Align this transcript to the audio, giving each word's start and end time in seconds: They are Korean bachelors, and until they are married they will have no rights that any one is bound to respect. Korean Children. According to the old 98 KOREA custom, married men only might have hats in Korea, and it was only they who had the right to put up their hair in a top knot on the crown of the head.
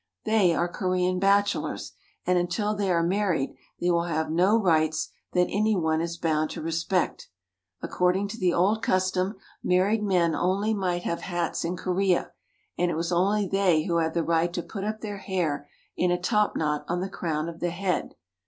They 0.23 0.55
are 0.55 0.67
Korean 0.67 1.19
bachelors, 1.19 1.91
and 2.25 2.39
until 2.39 2.73
they 2.73 2.89
are 2.91 3.03
married 3.03 3.53
they 3.79 3.91
will 3.91 4.05
have 4.05 4.31
no 4.31 4.59
rights 4.59 5.09
that 5.33 5.45
any 5.51 5.75
one 5.75 6.01
is 6.01 6.17
bound 6.17 6.49
to 6.49 6.61
respect. 6.63 7.29
Korean 7.87 7.91
Children. 7.91 7.95
According 7.95 8.27
to 8.29 8.37
the 8.39 8.51
old 8.55 8.77
98 8.77 8.81
KOREA 8.81 8.81
custom, 8.97 9.35
married 9.61 10.01
men 10.01 10.33
only 10.33 10.73
might 10.73 11.03
have 11.03 11.21
hats 11.21 11.63
in 11.63 11.77
Korea, 11.77 12.31
and 12.79 12.89
it 12.89 12.95
was 12.97 13.11
only 13.11 13.45
they 13.47 13.83
who 13.83 13.97
had 13.97 14.15
the 14.15 14.23
right 14.23 14.51
to 14.53 14.63
put 14.63 14.83
up 14.83 15.01
their 15.01 15.17
hair 15.17 15.69
in 15.95 16.09
a 16.09 16.19
top 16.19 16.55
knot 16.55 16.83
on 16.87 17.01
the 17.01 17.07
crown 17.07 17.47
of 17.47 17.59
the 17.59 17.69
head. 17.69 18.15